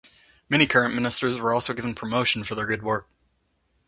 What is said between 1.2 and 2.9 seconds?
were also given promotion for their good